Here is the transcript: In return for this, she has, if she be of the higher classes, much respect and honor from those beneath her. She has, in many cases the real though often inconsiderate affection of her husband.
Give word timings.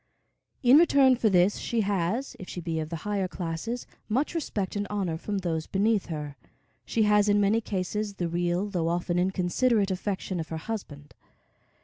In 0.63 0.79
return 0.79 1.15
for 1.15 1.29
this, 1.29 1.57
she 1.59 1.81
has, 1.81 2.35
if 2.39 2.49
she 2.49 2.59
be 2.59 2.79
of 2.79 2.89
the 2.89 2.95
higher 3.05 3.27
classes, 3.27 3.85
much 4.09 4.33
respect 4.33 4.75
and 4.75 4.87
honor 4.89 5.15
from 5.15 5.37
those 5.37 5.67
beneath 5.67 6.07
her. 6.07 6.37
She 6.85 7.03
has, 7.03 7.29
in 7.29 7.39
many 7.39 7.61
cases 7.61 8.15
the 8.15 8.27
real 8.27 8.67
though 8.67 8.87
often 8.87 9.19
inconsiderate 9.19 9.91
affection 9.91 10.39
of 10.39 10.49
her 10.49 10.57
husband. 10.57 11.13